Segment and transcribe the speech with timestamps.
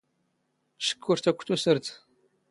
[0.85, 1.85] ⵛⴽⴽ ⵓⵔ ⵜ ⴰⴽⴽⵯ ⵜⵓⵙⵔⴷ.